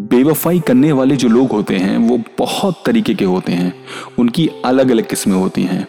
बेवफाई 0.00 0.60
करने 0.60 0.92
वाले 0.92 1.16
जो 1.16 1.28
लोग 1.28 1.52
होते 1.52 1.76
हैं, 1.76 1.98
वो 1.98 2.20
बहुत 2.38 2.82
तरीके 2.86 3.14
के 3.14 3.24
होते 3.24 3.52
हैं। 3.52 3.74
उनकी 4.18 4.50
अलग 4.64 4.90
अलग 4.90 5.08
किस्में 5.08 5.36
होती 5.36 5.62
हैं। 5.62 5.88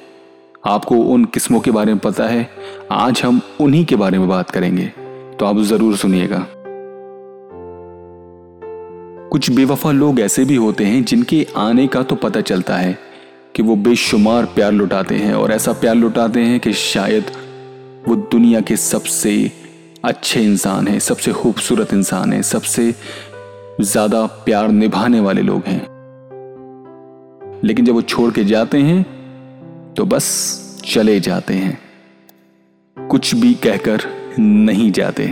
आपको 0.67 0.96
उन 0.96 1.25
किस्मों 1.25 1.59
के 1.59 1.72
बारे 1.72 1.93
में 1.93 2.00
पता 2.00 2.27
है। 2.27 2.50
आज 2.92 3.22
हम 3.25 3.42
उन्हीं 3.61 3.85
के 3.85 3.95
बारे 3.95 4.19
में 4.19 4.27
बात 4.27 4.50
करेंगे। 4.50 4.85
तो 5.40 5.45
आप 5.45 5.59
ज़रूर 5.59 5.95
सुनिएगा। 5.95 6.48
कुछ 9.30 9.52
बेवफा 9.52 9.91
लोग 9.91 10.20
ऐसे 10.20 10.46
भी 10.46 10.55
होते 10.55 10.86
हैं, 10.86 11.05
जिनके 11.05 11.48
आने 11.57 11.88
का 11.88 12.04
तो 12.04 12.16
पता 12.16 12.41
चलता 12.41 12.76
है 12.76 13.00
कि 13.55 13.64
वो 13.64 13.76
बेशुमार 13.76 14.46
प्यार 14.46 14.71
लुटाते 14.71 15.16
हैं 15.16 15.34
और 15.34 15.52
ऐसा 15.52 15.73
प्यार 15.73 15.96
लुटाते 15.96 16.39
हैं 16.39 16.60
कि 16.60 16.73
शायद 16.73 17.26
वो 18.07 18.16
दुनिया 18.16 18.62
के 18.62 18.78
सबसे 18.78 19.52
अच्छे 20.05 20.41
इंसान 20.41 20.88
हैं, 20.88 21.00
सबसे 21.00 21.32
खूबसूरत 21.32 21.94
इंसान 21.94 22.34
हैं, 22.34 22.41
सबसे 22.41 22.96
ज़्यादा 23.82 24.25
प्यार 24.46 24.68
निभाने 24.70 25.20
वाले 25.20 25.41
लोग 25.41 25.63
हैं। 25.66 25.81
लेकिन 27.63 27.86
जब 27.86 27.94
वो 27.94 28.02
छोड़ 28.02 28.31
के 28.34 28.44
जाते 28.44 28.77
हैं 28.77 29.03
तो 29.94 30.05
बस 30.05 30.26
चले 30.86 31.20
जाते 31.20 31.53
हैं। 31.53 31.77
कुछ 32.98 33.34
भी 33.36 33.53
कहकर 33.53 34.02
नहीं 34.39 34.91
जाते। 34.91 35.27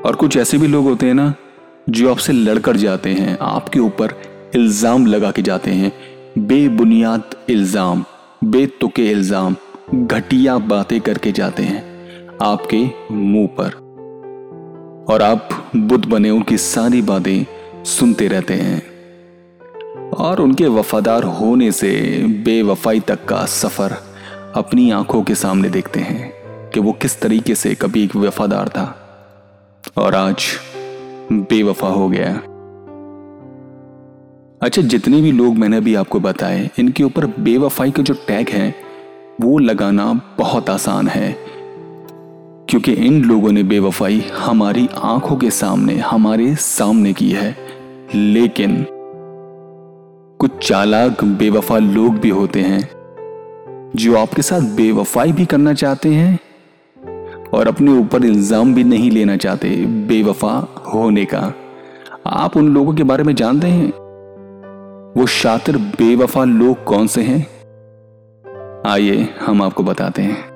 और 0.00 0.16
कुछ 0.16 0.36
ऐसे 0.36 0.58
भी 0.58 0.66
लोग 0.66 0.84
होते 0.84 1.06
हैं 1.06 1.14
ना, 1.14 1.32
जो 1.90 2.10
आपसे 2.10 2.32
लड़कर 2.32 2.76
जाते 2.76 3.10
हैं, 3.10 3.36
आपके 3.38 3.80
ऊपर 3.80 4.14
इल्ज़ाम 4.54 5.06
लगा 5.06 5.30
के 5.30 5.42
जाते 5.42 5.70
हैं। 5.70 5.92
बेबुनियाद 6.38 7.34
इल्ज़ाम, 7.50 8.04
बेतुके 8.44 9.10
इल्ज़ाम, 9.10 9.56
घटिया 9.94 10.56
बातें 10.58 11.00
करके 11.00 11.32
जाते 11.32 11.62
हैं 11.62 11.82
आपके 12.42 12.84
मुँह 13.12 13.46
पर। 13.60 13.87
और 15.08 15.22
आप 15.22 15.70
बुद्ध 15.76 16.04
बने 16.04 16.30
उनकी 16.30 16.58
सारी 16.58 17.02
बातें 17.02 17.46
सुनते 17.84 18.28
रहते 18.28 18.54
हैं। 18.54 18.82
और 20.08 20.40
उनके 20.40 20.66
वफादार 20.66 21.22
होने 21.22 21.72
से 21.72 21.90
बेवफाई 22.44 23.00
तक 23.00 23.24
का 23.24 23.44
सफ़र 23.44 23.96
अपनी 24.56 24.90
आँखों 24.90 25.22
के 25.22 25.34
सामने 25.34 25.70
देखते 25.70 26.00
हैं 26.00 26.32
कि 26.70 26.80
वो 26.80 26.92
किस 26.92 27.20
तरीके 27.20 27.54
से 27.54 27.74
कभी 27.74 28.04
एक 28.04 28.16
वफादार 28.16 28.68
था। 28.68 29.04
और 29.96 30.14
आज 30.14 30.44
बेवफा 31.32 31.88
हो 31.88 32.08
गया। 32.08 32.34
अच्छा 34.62 34.82
जितने 34.82 35.20
भी 35.20 35.32
लोग 35.32 35.56
मैंने 35.56 35.76
अभी 35.76 35.94
आपको 35.94 36.20
बताए, 36.20 36.70
इनके 36.78 37.04
ऊपर 37.04 37.26
बेवफाई 37.26 37.90
का 37.90 38.02
जो 38.02 38.14
टैग 38.14 38.48
है, 38.48 38.74
वो 39.40 39.58
लगाना 39.58 40.34
बहुत 40.38 40.70
आसान 40.70 41.08
है। 41.08 41.57
क्योंकि 42.68 42.92
इन 42.92 43.24
लोगों 43.24 43.52
ने 43.52 43.62
बेवफाई 43.62 44.20
हमारी 44.20 44.88
आँखों 44.96 45.36
के 45.36 45.50
सामने, 45.50 45.94
हमारे 45.94 46.54
सामने 46.54 47.12
की 47.12 47.30
है। 47.30 47.56
लेकिन 48.14 48.86
कुछ 50.38 50.50
चालाक, 50.68 51.24
बेवफा 51.24 51.78
लोग 51.78 52.18
भी 52.18 52.28
होते 52.28 52.60
हैं, 52.60 52.90
जो 53.96 54.16
आपके 54.16 54.42
साथ 54.42 54.60
बेवफाई 54.60 55.32
भी 55.32 55.46
करना 55.46 55.74
चाहते 55.74 56.08
हैं 56.08 56.38
और 57.54 57.68
अपने 57.68 57.92
ऊपर 57.92 58.24
इल्ज़ाम 58.24 58.74
भी 58.74 58.84
नहीं 58.84 59.10
लेना 59.10 59.36
चाहते 59.36 59.70
बेवफा 59.86 60.68
होने 60.94 61.24
का। 61.24 61.52
आप 62.26 62.56
उन 62.56 62.74
लोगों 62.74 62.94
के 62.94 63.02
बारे 63.02 63.22
में 63.22 63.34
जानते 63.34 63.66
हैं? 63.66 63.88
वो 65.16 65.26
शातिर, 65.26 65.76
बेवफा 65.76 66.44
लोग 66.44 66.84
कौन 66.84 67.06
से 67.06 67.22
हैं? 67.22 67.46
आइए, 68.86 69.28
हम 69.40 69.62
आपको 69.62 69.82
बताते 69.82 70.22
हैं। 70.22 70.47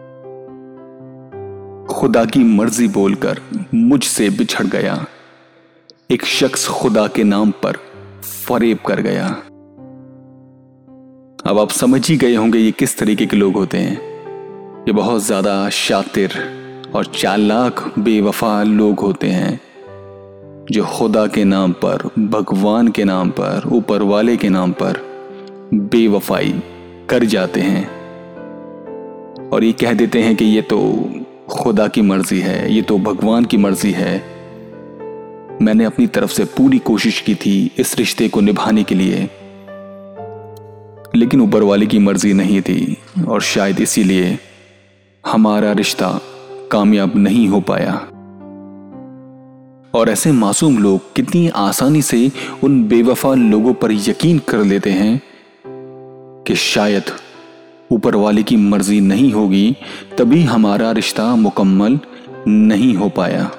खुदा 2.02 2.24
की 2.24 2.38
मर्ज़ी 2.38 2.88
बोलकर 2.88 3.40
मुझसे 3.74 4.30
बिछड़ 4.30 4.66
गया। 4.66 4.94
एक 6.10 6.24
शख्स 6.24 6.66
खुदा 6.68 7.06
के 7.06 7.24
नाम 7.24 7.50
पर 7.50 7.76
फरेब 8.22 8.78
कर 8.86 9.00
गया। 9.00 9.26
अब 11.50 11.58
आप 11.58 11.70
समझ 11.70 12.08
ही 12.10 12.16
गए 12.16 12.34
होंगे 12.34 12.58
ये 12.58 12.70
किस 12.70 12.98
तरीके 12.98 13.26
के 13.26 13.36
लोग 13.36 13.54
होते 13.54 13.78
हैं। 13.78 13.94
ये 14.86 14.92
बहुत 14.92 15.22
ज़्यादा 15.22 15.68
शातिर 15.68 16.32
और 16.94 17.04
चालाक, 17.04 17.94
बेवफा 17.98 18.62
लोग 18.62 19.00
होते 19.00 19.28
हैं, 19.28 19.60
जो 20.70 20.84
खुदा 20.84 21.26
के 21.26 21.44
नाम 21.44 21.72
पर, 21.72 22.10
भगवान 22.18 22.88
के 22.88 23.04
नाम 23.04 23.30
पर, 23.30 23.68
ऊपर 23.72 24.02
वाले 24.02 24.36
के 24.36 24.48
नाम 24.48 24.72
पर 24.72 25.00
बेवफाई 25.74 26.62
कर 27.10 27.24
जाते 27.24 27.60
हैं। 27.60 27.88
और 29.50 29.64
ये 29.64 29.72
कह 29.72 29.92
देते 29.92 30.22
हैं 30.22 30.36
कि 30.36 30.44
ये 30.44 30.62
तो 30.62 30.78
खुदा 31.52 31.86
की 31.88 32.02
मर्ज़ी 32.02 32.38
है, 32.40 32.72
ये 32.72 32.82
तो 32.82 32.98
भगवान 32.98 33.44
की 33.44 33.56
मर्ज़ी 33.56 33.90
है। 33.90 34.16
मैंने 35.62 35.84
अपनी 35.84 36.06
तरफ़ 36.06 36.30
से 36.30 36.44
पूरी 36.44 36.78
कोशिश 36.78 37.20
की 37.20 37.34
थी 37.34 37.54
इस 37.78 37.96
रिश्ते 37.98 38.28
को 38.28 38.40
निभाने 38.40 38.82
के 38.82 38.94
लिए, 38.94 39.28
लेकिन 41.16 41.40
ऊपर 41.40 41.62
वाले 41.62 41.86
की 41.86 41.98
मर्ज़ी 41.98 42.32
नहीं 42.32 42.60
थी, 42.62 42.96
और 43.28 43.40
शायद 43.40 43.80
इसीलिए 43.80 44.38
हमारा 45.24 45.72
रिश्ता 45.72 46.20
कामयाब 46.70 47.16
नहीं 47.16 47.48
हो 47.48 47.60
पाया। 47.60 47.92
और 49.94 50.08
ऐसे 50.08 50.32
मासूम 50.32 50.78
लोग 50.78 51.12
कितनी 51.14 51.48
आसानी 51.48 52.02
से 52.02 52.30
उन 52.64 52.82
बेवफा 52.88 53.34
लोगों 53.34 53.74
पर 53.74 53.92
यकीन 53.92 54.38
कर 54.38 54.64
लेते 54.64 54.90
हैं 54.90 55.20
कि 56.46 56.54
शायद 56.54 57.10
ऊपर 57.92 58.16
वाले 58.16 58.42
की 58.42 58.56
मर्ज़ी 58.56 59.00
नहीं 59.00 59.32
होगी, 59.32 59.76
तभी 60.18 60.42
हमारा 60.42 60.92
रिश्ता 60.92 61.34
मुकम्मल 61.36 61.98
नहीं 62.48 62.94
हो 62.94 63.08
पाया। 63.08 63.50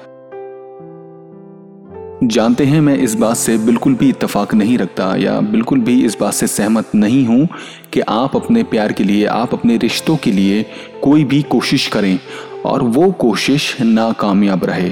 जानते 2.22 2.64
हैं, 2.64 2.80
मैं 2.80 2.96
इस 2.98 3.14
बात 3.14 3.36
से 3.36 3.56
बिल्कुल 3.58 3.94
भी 3.94 4.08
इतफाक 4.08 4.54
नहीं 4.54 4.78
रखता 4.78 5.14
या 5.16 5.40
बिल्कुल 5.40 5.80
भी 5.80 6.04
इस 6.04 6.16
बात 6.20 6.32
से 6.32 6.46
सहमत 6.46 6.94
नहीं 6.94 7.24
हूँ 7.26 7.48
कि 7.92 8.00
आप 8.00 8.36
अपने 8.36 8.62
प्यार 8.62 8.92
के 8.92 9.04
लिए, 9.04 9.24
आप 9.26 9.54
अपने 9.54 9.76
रिश्तों 9.76 10.16
के 10.16 10.32
लिए 10.32 10.64
कोई 11.02 11.24
भी 11.24 11.42
कोशिश 11.42 11.86
करें 11.86 12.18
और 12.66 12.82
वो 12.82 13.10
कोशिश 13.10 13.76
नाकामयाब 13.80 14.64
रहे। 14.64 14.90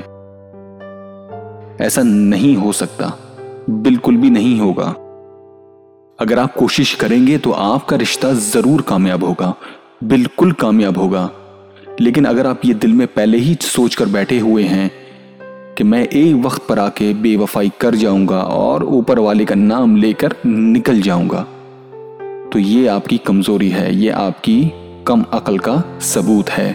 ऐसा 1.87 2.03
नहीं 2.03 2.57
हो 2.57 2.73
सकता, 2.73 3.13
बिल्कुल 3.71 4.17
भी 4.17 4.31
नहीं 4.31 4.61
होगा। 4.61 4.95
अगर 6.23 6.39
आप 6.39 6.55
कोशिश 6.55 6.95
करेंगे 6.95 7.37
तो 7.39 7.51
आपका 7.53 7.97
रिश्ता 7.97 8.33
ज़रूर 8.33 8.83
कामयाब 8.83 9.25
होगा, 9.25 9.55
बिल्कुल 10.05 10.53
कामयाब 10.53 10.99
होगा। 10.99 11.31
लेकिन 12.01 12.25
अगर 12.25 12.47
आप 12.47 12.61
ये 12.65 12.75
दिल 12.75 12.93
में 12.93 13.07
पहले 13.07 13.39
ही 13.39 13.55
सोचकर 13.63 14.07
बैठे 14.09 14.39
हुए 14.39 14.63
हैं 14.65 14.91
कि 15.77 15.85
मैं 15.85 16.03
एक 16.05 16.45
वक्त 16.45 16.67
पर 16.69 16.79
आके 16.79 17.13
बेवफाई 17.15 17.73
कर 17.81 17.95
जाऊँगा 17.95 18.41
और 18.41 18.85
ऊपर 18.85 19.19
वाले 19.19 19.45
का 19.45 19.55
नाम 19.55 19.97
लेकर 19.97 20.37
निकल 20.47 21.01
जाऊँगा 21.01 21.43
तो 22.53 22.59
ये 22.59 22.87
आपकी 22.87 23.19
कमज़ोरी 23.19 23.69
है, 23.69 23.95
ये 23.95 24.11
आपकी 24.11 24.73
कम 25.07 25.25
अकल 25.33 25.59
का 25.59 25.83
सबूत 26.03 26.51
है। 26.51 26.71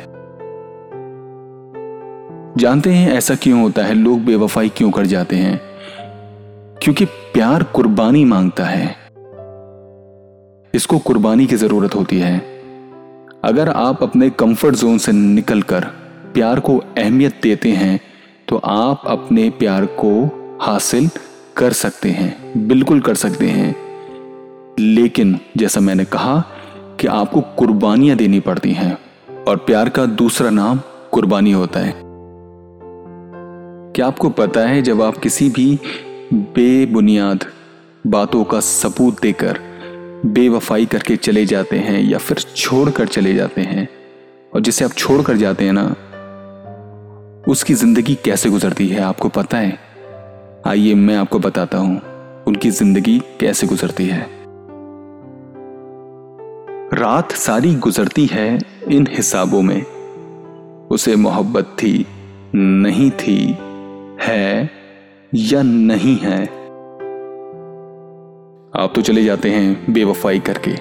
जानते 2.58 2.90
हैं 2.90 3.12
ऐसा 3.14 3.36
क्यों 3.36 3.62
होता 3.62 3.84
है? 3.84 3.94
लोग 3.94 4.26
बेवफाई 4.26 4.70
क्यों 4.70 4.92
कर 4.92 5.06
जाते 5.06 5.36
हैं? 5.36 5.60
क्योंकि 6.82 7.06
प्यार 7.06 7.64
कुर्बानी 7.64 8.26
माँगता 8.26 8.66
है। 8.66 8.96
इसको 10.78 10.98
कुर्बानी 11.00 11.46
की 11.48 11.56
ज़रूरत 11.56 11.96
होती 11.96 12.20
है। 12.20 12.38
अगर 13.44 13.70
आप 13.70 14.04
अपने 14.04 14.30
कंफर्ट 14.30 14.76
जोन 14.76 14.98
से 14.98 15.12
निकलकर 15.12 15.86
प्यार 16.34 16.60
को 16.60 16.78
अहमियत 16.78 17.40
देते 17.44 17.72
हैं 17.72 18.00
तो 18.48 18.58
आप 18.58 19.04
अपने 19.08 19.50
प्यार 19.50 19.86
को 20.00 20.12
हासिल 20.62 21.10
कर 21.58 21.74
सकते 21.74 22.10
हैं, 22.10 22.68
बिल्कुल 22.68 23.00
कर 23.02 23.16
सकते 23.16 23.48
हैं। 23.48 23.76
लेकिन 24.80 25.40
जैसा 25.58 25.82
मैंने 25.82 26.06
कहा 26.06 26.40
कि 27.00 27.08
आपको 27.08 27.42
कुर्बानियाँ 27.58 28.18
देनी 28.18 28.40
पड़ती 28.40 28.72
हैं, 28.72 28.98
और 29.48 29.58
प्यार 29.58 29.90
का 29.90 30.06
दूसरा 30.06 30.50
नाम 30.50 30.80
कुर्बानी 31.12 31.52
होता 31.52 31.80
है। 31.80 31.94
क्या 33.96 34.08
आपको 34.08 34.30
पता 34.30 34.68
है 34.68 34.82
जब 34.82 35.02
आप 35.02 35.18
किसी 35.18 35.50
भी 35.50 35.80
बेबुनियाद 36.34 37.46
बातों 38.08 38.44
का 38.44 38.60
सबूत 38.60 39.22
देकर 39.22 39.60
बेवफाई 40.26 40.86
करके 40.86 41.16
चले 41.16 41.46
जाते 41.46 41.78
हैं 41.78 42.02
या 42.02 42.18
फिर 42.18 42.38
छोड़कर 42.56 43.08
चले 43.08 43.34
जाते 43.34 43.62
हैं। 43.62 43.90
और 44.54 44.62
जिसे 44.62 44.86
आप 44.86 44.92
छोड़कर 44.92 45.38
जाते 45.38 45.66
हैं 45.66 45.74
ना, 45.74 45.96
उसकी 47.48 47.74
ज़िंदगी 47.74 48.16
कैसे 48.16 48.50
गुजरती 48.50 48.88
है 48.88 49.02
आपको 49.02 49.30
पता 49.30 49.58
है? 49.58 49.80
आइए 50.68 50.94
मैं 50.94 51.16
आपको 51.16 51.40
बताता 51.40 51.78
हूँ, 51.78 52.02
उनकी 52.48 52.72
ज़िंदगी 52.72 53.20
कैसे 53.40 53.68
गुजरती 53.68 54.08
है। 54.08 54.28
रात 56.94 57.32
सारी 57.32 57.76
गुजरती 57.76 58.26
है 58.26 58.60
इन 58.88 59.08
हिसाबों 59.12 59.62
में। 59.62 59.86
उसे 60.92 61.16
मोहब्बत 61.16 61.76
थी, 61.84 62.06
नहीं 62.56 63.12
थी, 63.12 63.58
है 64.22 64.70
या 65.36 65.62
नहीं 65.62 66.18
है 66.18 66.67
आप 68.74 68.92
तो 68.96 69.02
चले 69.02 69.24
जाते 69.24 69.50
हैं 69.50 69.94
बेवफाई 69.94 70.40
करके, 70.40 70.72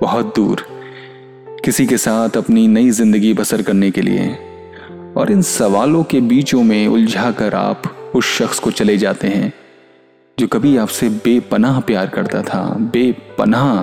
बहुत 0.00 0.34
दूर। 0.36 0.64
किसी 1.64 1.86
के 1.86 1.96
साथ 1.96 2.36
अपनी 2.36 2.66
नई 2.68 2.90
ज़िंदगी 2.90 3.32
बसर 3.34 3.62
करने 3.62 3.90
के 3.90 4.02
लिए 4.02 4.28
और 5.16 5.30
इन 5.30 5.42
सवालों 5.42 6.02
के 6.04 6.20
बीचों 6.20 6.62
में 6.62 6.86
उलझा 6.88 7.30
कर 7.30 7.54
आप 7.54 7.82
उस 8.14 8.24
शख्स 8.38 8.58
को 8.58 8.70
चले 8.70 8.96
जाते 8.96 9.28
हैं, 9.28 9.52
जो 10.38 10.46
कभी 10.46 10.76
आपसे 10.76 11.08
बेपनाह 11.08 11.80
प्यार 11.80 12.06
करता 12.06 12.42
था, 12.42 12.62
बेपनाह 12.92 13.78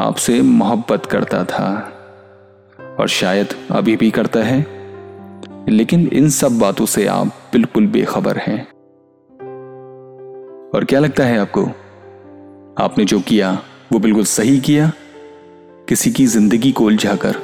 आपसे 0.00 0.40
मोहब्बत 0.42 1.06
करता 1.06 1.44
था 1.44 1.68
और 2.98 3.08
शायद 3.08 3.54
अभी 3.70 3.96
भी 3.96 4.10
करता 4.10 4.42
है। 4.42 4.58
लेकिन 5.68 6.08
इन 6.08 6.28
सब 6.28 6.58
बातों 6.58 6.86
से 6.86 7.06
आप 7.06 7.26
बिल्कुल 7.26 7.86
बेखबर 7.86 8.36
हैं। 8.36 8.60
और 10.70 10.84
क्या 10.84 11.00
लगता 11.00 11.24
है 11.24 11.38
आपको? 11.38 11.68
आपने 12.76 13.04
जो 13.04 13.20
किया, 13.20 13.52
वो 13.92 13.98
बिल्कुल 13.98 14.24
सही 14.24 14.58
किया। 14.60 14.90
किसी 15.88 16.10
की 16.10 16.26
ज़िंदगी 16.26 16.72
को 16.72 16.84
उलझाकर 16.84 17.36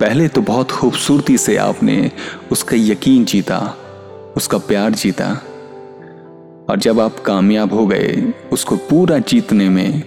पहले 0.00 0.28
तो 0.28 0.40
बहुत 0.42 0.70
खूबसूरती 0.70 1.36
से 1.38 1.56
आपने 1.56 2.10
उसका 2.52 2.76
यकीन 2.76 3.24
जीता, 3.24 3.58
उसका 4.36 4.58
प्यार 4.58 4.90
जीता। 4.92 5.28
और 6.70 6.78
जब 6.78 7.00
आप 7.00 7.18
कामयाब 7.18 7.72
हो 7.72 7.86
गए, 7.86 8.32
उसको 8.52 8.76
पूरा 8.76 9.18
जीतने 9.18 9.68
में 9.68 10.00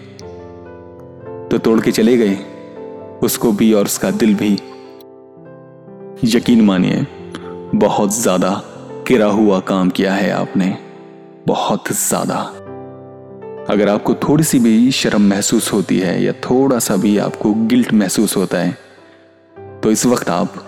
तो 1.49 1.57
तोड़ 1.57 1.79
के 1.81 1.91
चले 1.91 2.17
गए। 2.17 2.37
उसको 3.23 3.51
भी 3.51 3.71
और 3.73 3.85
उसका 3.85 4.11
दिल 4.11 4.35
भी। 4.35 4.53
यकीन 6.25 6.61
मानिए, 6.61 7.05
बहुत 7.75 8.13
ज़्यादा 8.13 8.61
किरा 9.07 9.27
हुआ 9.27 9.59
काम 9.59 9.89
किया 9.89 10.13
है 10.13 10.31
आपने। 10.31 10.77
बहुत 11.47 11.91
ज़्यादा। 11.91 12.60
अगर 13.69 13.89
आपको 13.89 14.13
थोड़ी 14.13 14.43
सी 14.43 14.59
भी 14.59 14.91
शर्म 14.91 15.21
महसूस 15.21 15.73
होती 15.73 15.99
है 15.99 16.23
या 16.23 16.31
थोड़ा 16.31 16.79
सा 16.79 16.95
भी 16.95 17.17
आपको 17.17 17.53
गिल्ट 17.53 17.93
महसूस 17.93 18.37
होता 18.37 18.57
है 18.57 18.77
तो 19.83 19.91
इस 19.91 20.05
वक्त 20.05 20.29
आप 20.29 20.67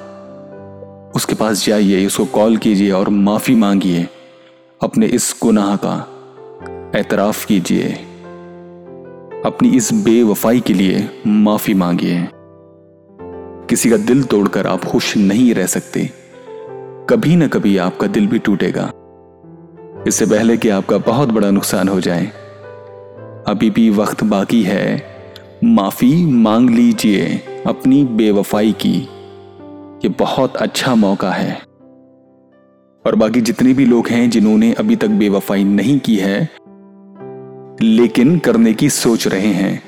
उसके 1.16 1.36
पास 1.36 1.66
जाइए, 1.66 2.06
उसको 2.06 2.26
कॉल 2.26 2.58
कीजिए 2.58 2.92
और 2.92 3.10
माफ़ी 3.10 3.56
मांगिए। 3.56 4.08
अपने 4.82 5.06
इस 5.06 5.36
गुनाह 5.44 5.76
का 5.76 5.96
एतराफ 7.00 7.46
कीजिए। 7.46 7.94
अपनी 9.46 9.70
इस 9.70 9.94
बेवफाई 9.94 10.60
के 10.60 10.74
लिए 10.74 11.22
माफ़ी 11.28 11.74
मांगिए। 11.74 12.28
किसी 13.70 13.90
का 13.90 13.98
दिल 13.98 14.24
तोड़कर 14.24 14.68
आप 14.68 14.86
खुश 14.86 15.18
नहीं 15.18 15.54
रह 15.54 15.66
सकते। 15.66 16.10
कभी 17.10 17.36
ना 17.36 17.48
कभी 17.48 17.78
आपका 17.78 18.08
दिल 18.08 18.28
भी 18.28 18.40
टूटेगा। 18.40 18.92
इससे 20.08 20.26
पहले 20.26 20.58
कि 20.58 20.70
आपका 20.70 20.98
बहुत 20.98 21.30
बड़ा 21.30 21.52
नुकसान 21.52 21.88
हो 21.88 22.02
जाए 22.02 22.43
अभी 23.48 23.70
भी 23.70 23.90
वक्त 23.90 24.24
बाकी 24.24 24.62
है। 24.64 25.04
माफ़ी 25.64 26.26
मांग 26.26 26.70
लीजिए 26.70 27.42
अपनी 27.68 28.04
बेवफाई 28.04 28.72
की। 28.72 28.96
ये 30.06 30.10
बहुत 30.10 30.56
अच्छा 30.56 30.96
मौका 30.96 31.32
है। 31.32 31.62
और 33.06 33.16
बाकी 33.16 33.42
जितने 33.42 33.74
भी 33.74 33.86
लोग 33.86 34.08
हैं 34.08 34.30
जिन्होंने 34.30 34.74
अभी 34.74 34.96
तक 34.96 35.08
बेवफाई 35.08 35.64
नहीं 35.64 36.00
की 36.00 36.16
है, 36.16 36.50
लेकिन 37.82 38.40
करने 38.40 38.74
की 38.74 38.90
सोच 38.90 39.28
रहे 39.28 39.48
हैं, 39.48 39.84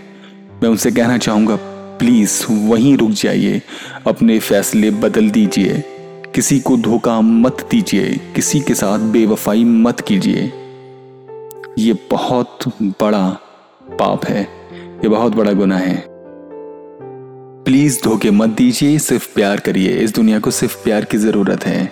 मैं 0.64 0.70
उनसे 0.70 0.92
कहना 0.92 1.18
चाहूँगा, 1.18 1.56
प्लीज़ 2.00 2.46
वहीं 2.52 2.98
रुक 2.98 3.12
जाइए, 3.12 3.62
अपने 4.08 4.40
फैसले 4.40 4.92
बदल 4.92 5.30
दीजिए, 5.30 5.84
किसी 6.36 6.60
को 6.60 6.78
धोखा 6.78 7.22
मत 7.22 7.68
दीजिए, 7.72 8.20
किसी 8.36 8.60
के 8.60 8.74
साथ 8.74 9.00
बेवफाई 9.00 9.64
मत 9.64 10.00
कीजिए। 10.02 10.52
ये 11.80 11.94
बहुत 12.12 12.60
बड़ा 12.82 13.38
पाप 14.00 14.26
है। 14.26 14.42
ये 14.42 15.10
बहुत 15.10 15.36
बड़ा 15.36 15.54
गुना 15.54 15.78
है। 15.78 16.04
प्लीज़ 17.66 18.02
धोखे 18.04 18.32
मत 18.32 18.50
दीजिए, 18.50 18.98
सिर्फ़ 19.00 19.34
प्यार 19.36 19.60
करिए। 19.60 19.90
इस 19.90 20.16
दुनिया 20.16 20.40
को 20.40 20.52
सिर्फ़ 20.52 20.84
प्यार 20.84 21.06
की 21.06 21.18
ज़रूरत 21.18 21.66
है। 21.66 21.86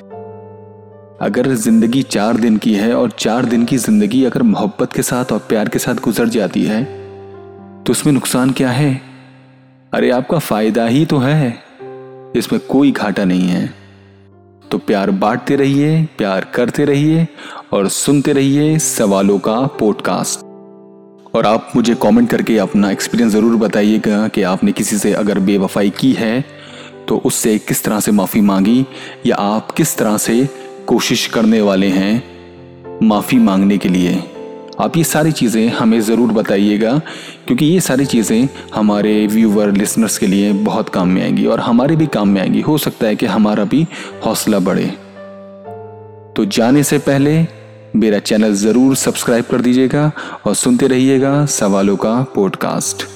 अगर 1.21 1.47
ज़िंदगी 1.47 2.01
चार 2.03 2.37
दिन 2.37 2.57
की 2.57 2.73
है 2.73 2.93
और 2.95 3.09
चार 3.09 3.45
दिन 3.45 3.65
की 3.65 3.77
ज़िंदगी 3.77 4.23
अगर 4.25 4.43
मोहब्बत 4.43 4.93
के 4.93 5.01
साथ 5.01 5.31
और 5.31 5.39
प्यार 5.39 5.69
के 5.69 5.79
साथ 5.79 5.95
गुजर 5.95 6.27
जाती 6.27 6.63
है 6.63 6.83
तो 7.83 7.91
उसमें 7.91 8.13
नुकसान 8.13 8.51
क्या 8.51 8.69
है? 8.69 9.01
अरे, 9.93 10.09
आपका 10.09 10.39
फ़ायदा 10.39 10.85
ही 10.85 11.05
तो 11.05 11.17
है। 11.17 11.63
इसमें 12.35 12.61
कोई 12.69 12.91
घाटा 12.91 13.25
नहीं 13.25 13.47
है। 13.47 13.73
तो 14.71 14.77
प्यार 14.77 15.11
बांटते 15.11 15.55
रहिए, 15.55 16.03
प्यार 16.17 16.45
करते 16.45 16.85
रहिए 16.85 17.27
और 17.73 17.87
सुनते 17.87 18.33
रहिए 18.33 18.77
सवालों 18.79 19.39
का 19.39 19.59
पॉडकास्ट 19.79 20.52
और 21.33 21.45
आप 21.45 21.71
मुझे 21.75 21.93
कमेंट 21.95 22.29
करके 22.29 22.57
अपना 22.57 22.89
एक्सपीरियंस 22.91 23.31
ज़रूर 23.31 23.55
बताइएगा 23.55 24.27
कि 24.27 24.41
आपने 24.43 24.71
किसी 24.71 24.97
से 24.97 25.13
अगर 25.13 25.39
बेवफाई 25.39 25.89
की 25.89 26.11
है 26.13 26.43
तो 27.07 27.17
उससे 27.25 27.57
किस 27.59 27.83
तरह 27.83 27.99
से 27.99 28.11
माफ़ी 28.11 28.41
मांगी 28.41 28.85
या 29.25 29.35
आप 29.35 29.71
किस 29.71 29.97
तरह 29.97 30.17
से 30.17 30.45
कोशिश 30.87 31.25
करने 31.27 31.61
वाले 31.61 31.87
हैं 31.87 32.99
माफ़ी 33.03 33.37
मांगने 33.39 33.77
के 33.77 33.89
लिए। 33.89 34.13
आप 34.79 34.97
ये 34.97 35.03
सारी 35.03 35.31
चीज़ें 35.31 35.67
हमें 35.69 35.99
ज़रूर 36.01 36.31
बताइएगा, 36.31 36.97
क्योंकि 37.47 37.65
ये 37.65 37.79
सारी 37.79 38.05
चीज़ें 38.05 38.47
हमारे 38.75 39.15
व्यूवर 39.27 39.71
लिसनर्स 39.71 40.17
के 40.17 40.27
लिए 40.27 40.51
बहुत 40.63 40.89
काम 40.89 41.09
में 41.09 41.21
आएँगी 41.21 41.45
और 41.45 41.59
हमारे 41.59 41.95
भी 41.95 42.05
काम 42.07 42.29
में 42.29 42.39
आएँगी। 42.41 42.61
हो 42.61 42.77
सकता 42.77 43.07
है 43.07 43.15
कि 43.15 43.25
हमारा 43.25 43.63
भी 43.65 43.85
हौसला 44.25 44.59
बढ़े। 44.59 44.85
तो 46.35 46.45
जाने 46.47 46.83
से 46.83 46.97
पहले 46.99 47.35
मेरा 47.95 48.19
चैनल 48.19 48.53
ज़रूर 48.55 48.95
सब्सक्राइब 48.95 49.45
कर 49.45 49.61
दीजिएगा 49.61 50.11
और 50.45 50.55
सुनते 50.55 50.87
रहिएगा 50.87 51.45
सवालों 51.45 51.95
का 51.95 52.21
पॉडकास्ट। 52.35 53.07